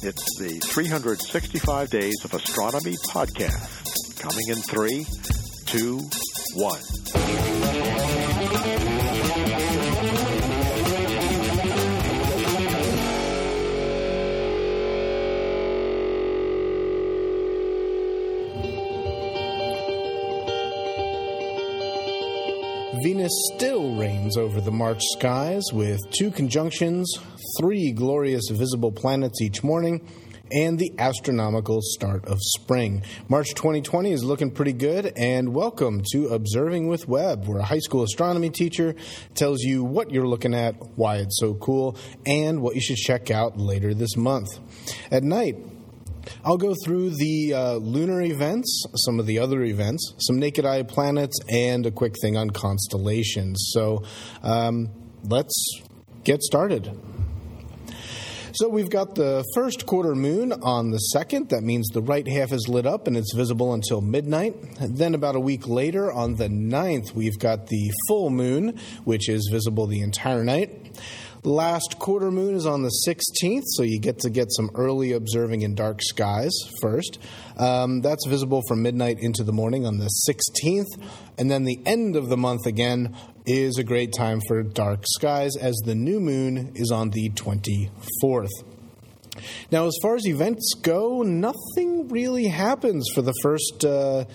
[0.00, 4.20] It's the 365 Days of Astronomy podcast.
[4.20, 5.06] Coming in three,
[5.66, 5.98] two,
[6.54, 7.57] one.
[23.02, 27.08] Venus still reigns over the March skies with two conjunctions,
[27.60, 30.04] three glorious visible planets each morning,
[30.50, 33.02] and the astronomical start of spring.
[33.28, 37.78] March 2020 is looking pretty good, and welcome to Observing with Webb, where a high
[37.78, 38.96] school astronomy teacher
[39.34, 43.30] tells you what you're looking at, why it's so cool, and what you should check
[43.30, 44.48] out later this month.
[45.12, 45.56] At night,
[46.44, 50.82] I'll go through the uh, lunar events, some of the other events, some naked eye
[50.82, 53.70] planets, and a quick thing on constellations.
[53.72, 54.04] So
[54.42, 54.88] um,
[55.24, 55.82] let's
[56.24, 56.98] get started.
[58.58, 61.50] So we've got the first quarter moon on the second.
[61.50, 64.56] That means the right half is lit up and it's visible until midnight.
[64.80, 69.48] Then, about a week later, on the 9th, we've got the full moon, which is
[69.52, 70.87] visible the entire night.
[71.48, 75.62] Last quarter moon is on the 16th, so you get to get some early observing
[75.62, 77.18] in dark skies first.
[77.56, 80.84] Um, that's visible from midnight into the morning on the 16th.
[81.38, 85.56] And then the end of the month again is a great time for dark skies
[85.56, 88.50] as the new moon is on the 24th.
[89.72, 93.86] Now, as far as events go, nothing really happens for the first.
[93.86, 94.26] Uh,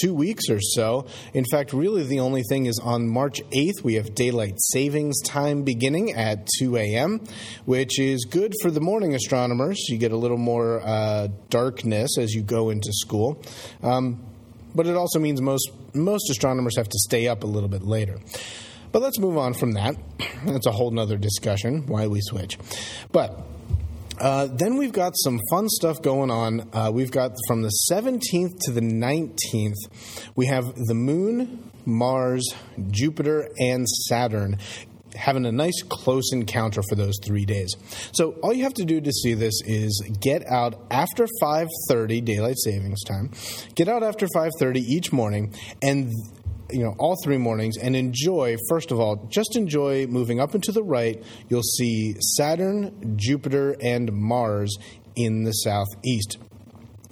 [0.00, 1.06] two weeks or so.
[1.34, 5.62] In fact, really the only thing is on March 8th, we have daylight savings time
[5.62, 7.20] beginning at 2 a.m.,
[7.64, 9.78] which is good for the morning astronomers.
[9.88, 13.42] You get a little more uh, darkness as you go into school.
[13.82, 14.24] Um,
[14.74, 18.18] but it also means most, most astronomers have to stay up a little bit later.
[18.90, 19.96] But let's move on from that.
[20.44, 22.58] That's a whole nother discussion why we switch.
[23.10, 23.38] But
[24.22, 26.68] uh, then we've got some fun stuff going on.
[26.72, 29.74] Uh, we've got from the 17th to the 19th,
[30.36, 32.54] we have the Moon, Mars,
[32.90, 34.58] Jupiter, and Saturn
[35.16, 37.74] having a nice close encounter for those three days.
[38.12, 42.58] So all you have to do to see this is get out after 5:30 daylight
[42.58, 43.30] savings time.
[43.74, 45.52] Get out after 5:30 each morning
[45.82, 46.10] and
[46.72, 50.62] you know all three mornings and enjoy first of all just enjoy moving up and
[50.62, 54.76] to the right you'll see saturn jupiter and mars
[55.14, 56.38] in the southeast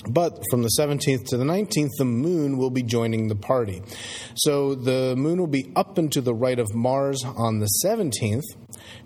[0.08, 3.82] but from the 17th to the 19th, the moon will be joining the party.
[4.34, 8.44] So the moon will be up and to the right of Mars on the 17th,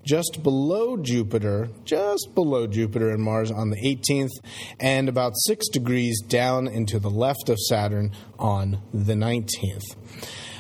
[0.05, 4.31] just below Jupiter, just below Jupiter and Mars on the 18th,
[4.79, 9.97] and about six degrees down into the left of Saturn on the 19th.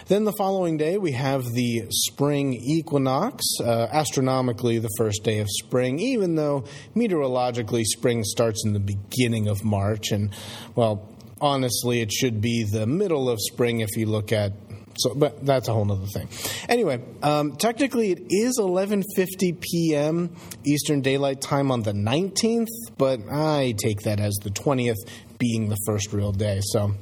[0.06, 5.48] Then the following day, we have the spring equinox, uh, astronomically, the first day of
[5.48, 10.10] spring, even though meteorologically, spring starts in the beginning of March.
[10.10, 10.31] And,
[10.75, 11.09] well,
[11.41, 14.53] honestly, it should be the middle of spring if you look at
[14.97, 16.28] so, but that's a whole other thing.
[16.69, 20.37] Anyway, um, technically it is 11:50 p.m.
[20.64, 24.97] Eastern Daylight Time on the 19th, but I take that as the 20th
[25.38, 26.60] being the first real day.
[26.62, 26.94] So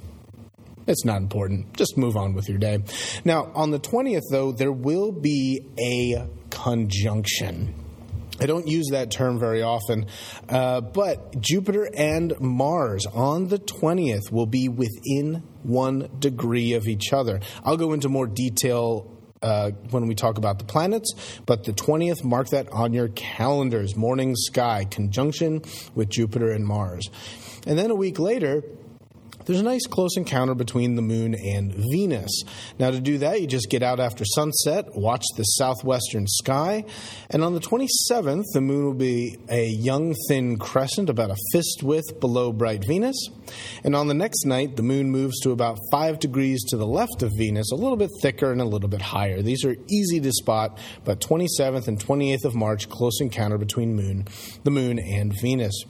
[0.87, 1.77] it's not important.
[1.77, 2.79] Just move on with your day.
[3.25, 7.75] Now, on the 20th, though, there will be a conjunction.
[8.41, 10.07] I don't use that term very often,
[10.49, 17.13] uh, but Jupiter and Mars on the 20th will be within one degree of each
[17.13, 17.41] other.
[17.63, 19.09] I'll go into more detail
[19.43, 23.97] uh, when we talk about the planets, but the 20th, mark that on your calendars.
[23.97, 25.63] Morning sky, conjunction
[25.95, 27.11] with Jupiter and Mars.
[27.67, 28.63] And then a week later,
[29.45, 32.43] there's a nice close encounter between the moon and Venus.
[32.79, 36.85] Now, to do that, you just get out after sunset, watch the southwestern sky,
[37.31, 41.83] and on the 27th, the moon will be a young, thin crescent about a fist
[41.83, 43.17] width below bright Venus.
[43.85, 47.23] And on the next night, the moon moves to about 5 degrees to the left
[47.23, 49.43] of Venus, a little bit thicker and a little bit higher.
[49.43, 54.27] These are easy to spot, but 27th and 28th of March, close encounter between moon,
[54.65, 55.85] the moon and Venus.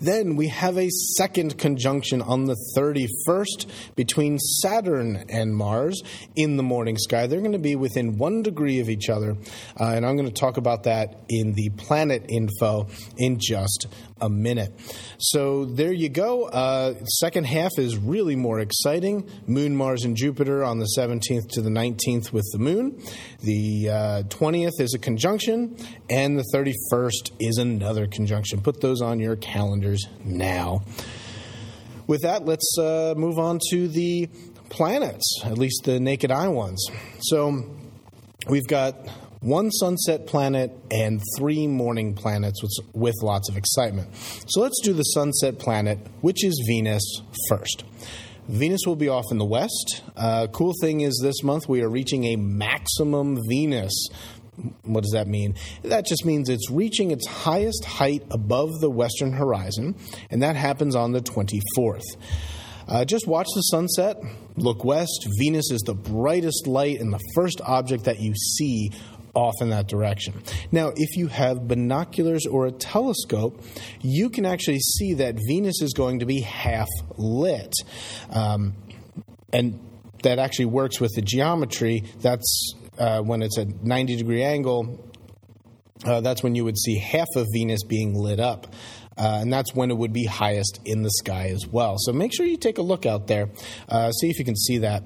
[0.00, 6.02] Then we have a second conjunction on the 31st between Saturn and Mars
[6.36, 7.26] in the morning sky.
[7.26, 9.36] They're going to be within one degree of each other,
[9.80, 13.86] uh, and I'm going to talk about that in the planet info in just
[14.20, 14.72] a minute.
[15.18, 16.44] So there you go.
[16.44, 19.28] Uh, second half is really more exciting.
[19.46, 23.02] Moon, Mars, and Jupiter on the 17th to the 19th with the moon.
[23.40, 25.76] The uh, 20th is a conjunction,
[26.08, 28.60] and the 31st is another conjunction.
[28.60, 29.36] Put those on your
[29.72, 30.82] calendars now.
[32.06, 34.28] With that, let's uh, move on to the
[34.68, 36.84] planets, at least the naked eye ones.
[37.20, 37.64] So
[38.48, 38.96] we've got
[39.40, 44.14] one sunset planet, and three morning planets with, with lots of excitement.
[44.46, 47.02] So let's do the sunset planet, which is Venus,
[47.48, 47.84] first.
[48.48, 50.02] Venus will be off in the west.
[50.16, 54.08] Uh, cool thing is, this month we are reaching a maximum Venus.
[54.82, 55.54] What does that mean?
[55.82, 59.96] That just means it's reaching its highest height above the western horizon,
[60.30, 62.02] and that happens on the 24th.
[62.86, 64.18] Uh, just watch the sunset,
[64.56, 65.26] look west.
[65.38, 68.90] Venus is the brightest light and the first object that you see
[69.34, 70.42] off in that direction.
[70.70, 73.62] Now, if you have binoculars or a telescope,
[74.02, 77.72] you can actually see that Venus is going to be half lit.
[78.30, 78.74] Um,
[79.52, 79.80] and
[80.22, 82.04] that actually works with the geometry.
[82.20, 85.04] That's uh, when it's a 90 degree angle,
[86.04, 88.72] uh, that's when you would see half of Venus being lit up.
[89.18, 91.96] Uh, and that's when it would be highest in the sky as well.
[91.98, 93.50] So make sure you take a look out there,
[93.88, 95.02] uh, see if you can see that.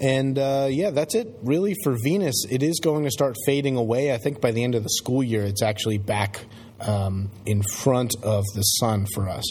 [0.00, 2.46] And uh, yeah, that's it really for Venus.
[2.48, 4.12] It is going to start fading away.
[4.12, 6.40] I think by the end of the school year, it's actually back
[6.80, 9.44] um, in front of the sun for us.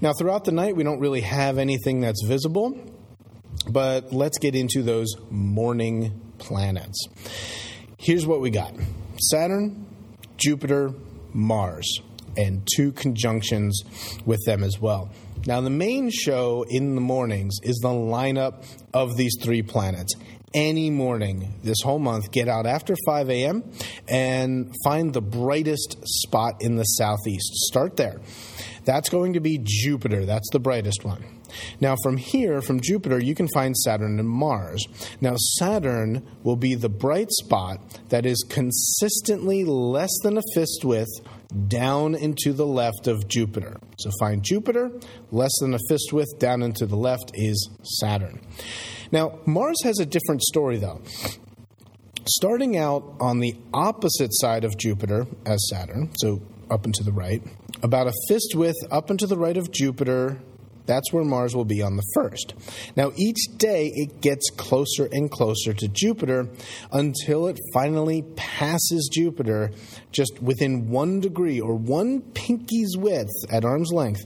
[0.00, 2.78] Now, throughout the night, we don't really have anything that's visible,
[3.68, 7.06] but let's get into those morning planets.
[7.98, 8.74] Here's what we got
[9.30, 9.86] Saturn,
[10.36, 10.92] Jupiter,
[11.32, 12.00] Mars,
[12.36, 13.82] and two conjunctions
[14.24, 15.10] with them as well.
[15.46, 18.64] Now, the main show in the mornings is the lineup
[18.94, 20.14] of these three planets.
[20.54, 23.64] Any morning this whole month, get out after 5 a.m.
[24.08, 27.52] and find the brightest spot in the southeast.
[27.68, 28.20] Start there.
[28.84, 30.24] That's going to be Jupiter.
[30.24, 31.24] That's the brightest one.
[31.80, 34.84] Now, from here, from Jupiter, you can find Saturn and Mars.
[35.20, 41.20] Now, Saturn will be the bright spot that is consistently less than a fist width
[41.68, 43.76] down into the left of Jupiter.
[43.98, 44.90] So find Jupiter,
[45.30, 48.40] less than a fist width down into the left is Saturn.
[49.12, 51.02] Now, Mars has a different story, though.
[52.26, 57.12] Starting out on the opposite side of Jupiter as Saturn, so up and to the
[57.12, 57.42] right,
[57.82, 60.38] about a fist width up and to the right of Jupiter
[60.86, 62.54] that's where Mars will be on the first.
[62.96, 66.48] Now, each day it gets closer and closer to Jupiter
[66.92, 69.70] until it finally passes Jupiter
[70.12, 74.24] just within one degree or one pinky's width at arm's length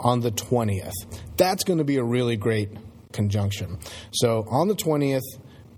[0.00, 0.94] on the 20th.
[1.36, 2.70] That's going to be a really great
[3.12, 3.78] conjunction.
[4.12, 5.22] So, on the 20th,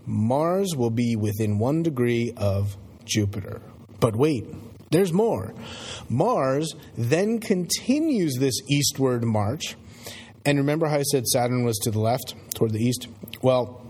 [0.06, 3.60] Mars will be within one degree of Jupiter.
[4.00, 4.46] But wait,
[4.90, 5.54] there's more.
[6.08, 9.76] Mars then continues this eastward march
[10.44, 13.08] and remember how I said Saturn was to the left, toward the east?
[13.42, 13.80] Well,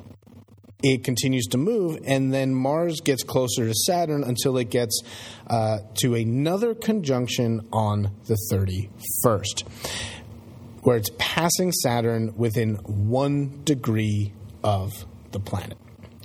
[0.83, 5.03] it continues to move, and then Mars gets closer to Saturn until it gets
[5.47, 9.69] uh, to another conjunction on the 31st,
[10.83, 14.33] where it's passing Saturn within one degree
[14.65, 14.91] of
[15.33, 15.77] the planet,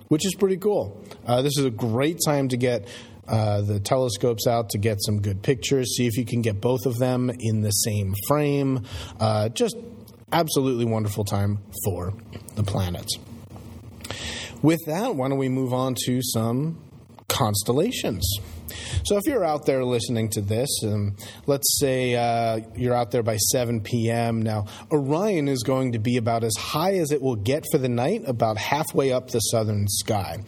[0.07, 1.03] which is pretty cool.
[1.25, 2.87] Uh, this is a great time to get
[3.27, 5.95] uh, the telescopes out to get some good pictures.
[5.97, 8.85] See if you can get both of them in the same frame.
[9.19, 9.75] Uh, just
[10.35, 12.13] absolutely wonderful time for
[12.55, 13.17] the planets.
[14.61, 16.77] With that, why don't we move on to some
[17.27, 18.25] constellations?
[19.03, 23.23] So, if you're out there listening to this, um, let's say uh, you're out there
[23.23, 24.41] by 7 p.m.
[24.41, 27.89] Now, Orion is going to be about as high as it will get for the
[27.89, 30.43] night, about halfway up the southern sky.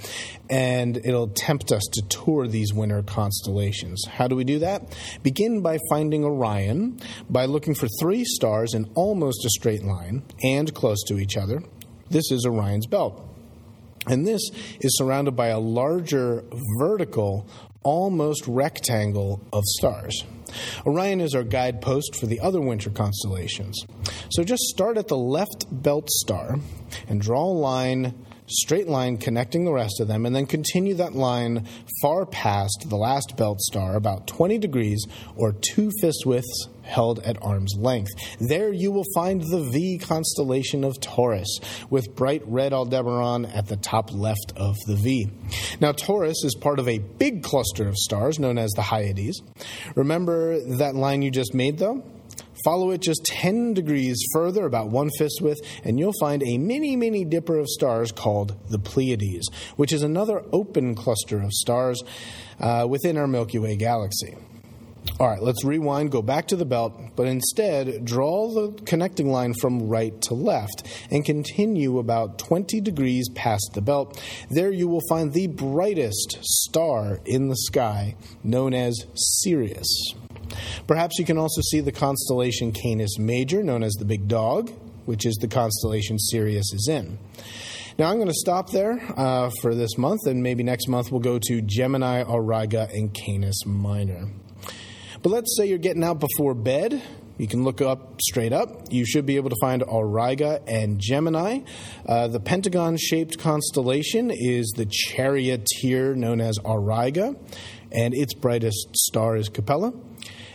[0.50, 4.04] And it'll tempt us to tour these winter constellations.
[4.08, 4.98] How do we do that?
[5.22, 10.74] Begin by finding Orion by looking for three stars in almost a straight line and
[10.74, 11.62] close to each other.
[12.10, 13.37] This is Orion's belt.
[14.08, 14.42] And this
[14.80, 16.44] is surrounded by a larger
[16.80, 17.48] vertical
[17.84, 20.24] almost rectangle of stars.
[20.86, 23.86] Orion is our guidepost for the other winter constellations.
[24.30, 26.58] So just start at the left belt star
[27.08, 31.14] and draw a line straight line connecting the rest of them, and then continue that
[31.14, 31.68] line
[32.02, 37.42] far past the last belt star, about 20 degrees or two fist widths held at
[37.44, 38.10] arm's length.
[38.40, 43.78] There you will find the V constellation of Taurus, with bright red Aldebaran at the
[43.78, 45.30] top left of the V.
[45.80, 49.42] Now, Taurus is part of a big cluster of stars known as the Hyades.
[49.96, 52.04] Remember that line you just made, though?
[52.68, 56.98] Follow it just 10 degrees further, about one fist width, and you'll find a mini,
[56.98, 59.48] mini dipper of stars called the Pleiades,
[59.78, 62.04] which is another open cluster of stars
[62.60, 64.36] uh, within our Milky Way galaxy.
[65.18, 69.54] All right, let's rewind, go back to the belt, but instead draw the connecting line
[69.62, 74.22] from right to left and continue about 20 degrees past the belt.
[74.52, 79.88] There you will find the brightest star in the sky, known as Sirius.
[80.88, 84.72] Perhaps you can also see the constellation Canis Major, known as the Big Dog,
[85.06, 87.18] which is the constellation Sirius is in.
[87.98, 91.20] Now, I'm going to stop there uh, for this month, and maybe next month we'll
[91.20, 94.28] go to Gemini, Auriga, and Canis Minor.
[95.24, 97.02] But let's say you're getting out before bed.
[97.40, 98.92] You can look up straight up.
[98.92, 101.62] You should be able to find Auriga and Gemini.
[102.06, 107.36] Uh, the pentagon shaped constellation is the charioteer known as Auriga,
[107.92, 109.94] and its brightest star is Capella.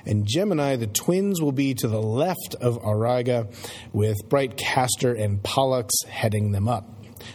[0.05, 3.55] And Gemini, the twins will be to the left of Auriga,
[3.93, 6.89] with bright Castor and Pollux heading them up.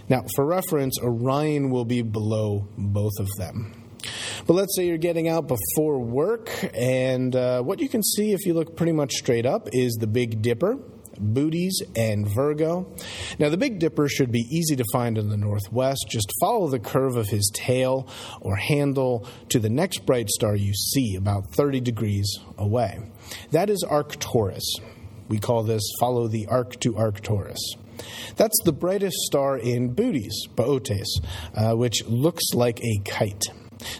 [0.09, 3.73] Now, for reference, Orion will be below both of them.
[4.45, 8.45] But let's say you're getting out before work, and uh, what you can see if
[8.45, 10.77] you look pretty much straight up is the Big Dipper.
[11.19, 12.95] Bootes and Virgo.
[13.39, 16.05] Now, the Big Dipper should be easy to find in the northwest.
[16.09, 18.07] Just follow the curve of his tail
[18.41, 22.99] or handle to the next bright star you see, about 30 degrees away.
[23.51, 24.75] That is Arcturus.
[25.27, 27.59] We call this follow the arc to Arcturus.
[28.35, 31.19] That's the brightest star in Bootes, Bootes,
[31.55, 33.43] uh, which looks like a kite.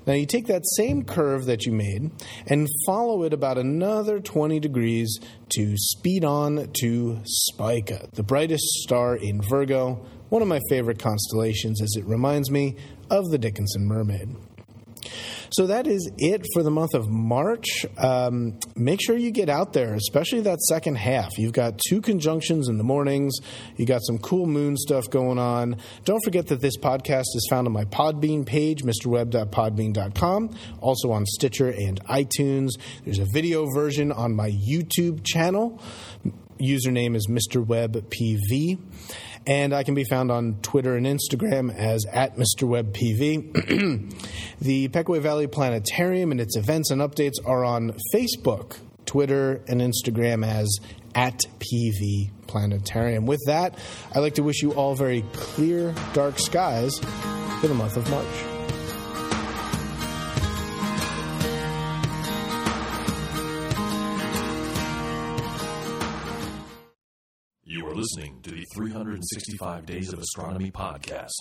[0.06, 2.12] Now you take that same curve that you made
[2.48, 5.20] and follow it about another 20 degrees
[5.50, 11.82] to speed on to Spica, the brightest star in Virgo, one of my favorite constellations
[11.82, 12.76] as it reminds me
[13.10, 14.36] of the Dickinson Mermaid.
[15.52, 17.86] So that is it for the month of March.
[17.98, 21.38] Um, make sure you get out there, especially that second half.
[21.38, 23.38] You've got two conjunctions in the mornings.
[23.76, 25.78] You got some cool moon stuff going on.
[26.06, 31.70] Don't forget that this podcast is found on my Podbean page, mrweb.podbean.com, also on Stitcher
[31.70, 32.72] and iTunes.
[33.06, 35.82] There's a video version on my YouTube channel.
[36.60, 38.80] Username is MrWebPV
[39.48, 44.14] and I can be found on Twitter and Instagram as at MrWebPV.
[44.62, 50.46] the Pequea Valley Planetarium and its events and updates are on Facebook, Twitter, and Instagram
[50.46, 50.68] as
[51.16, 53.26] at PV Planetarium.
[53.26, 53.80] With that,
[54.14, 57.00] I'd like to wish you all very clear, dark skies
[57.62, 58.57] for the month of March.
[67.98, 71.32] Listening to the 365 Days of Astronomy podcast.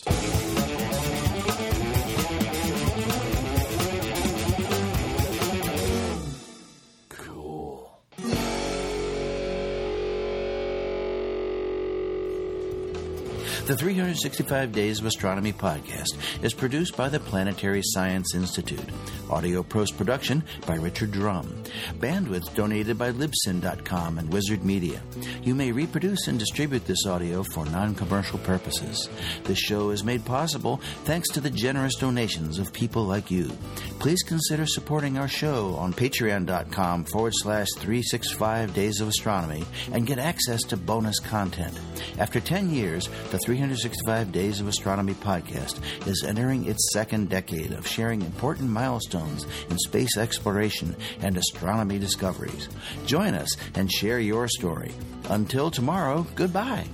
[13.66, 18.88] The 365 Days of Astronomy podcast is produced by the Planetary Science Institute.
[19.28, 21.64] Audio post production by Richard Drumm.
[21.98, 25.02] Bandwidth donated by Libsyn.com and Wizzard Media.
[25.42, 29.08] You may reproduce and distribute this audio for non commercial purposes.
[29.42, 33.50] This show is made possible thanks to the generous donations of people like you.
[33.98, 40.20] Please consider supporting our show on patreon.com forward slash 365 Days of Astronomy and get
[40.20, 41.76] access to bonus content.
[42.18, 47.86] After 10 years, the 365 Days of Astronomy podcast is entering its second decade of
[47.86, 52.68] sharing important milestones in space exploration and astronomy discoveries.
[53.06, 54.92] Join us and share your story.
[55.28, 56.86] Until tomorrow, goodbye.